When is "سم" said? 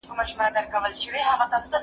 0.99-1.05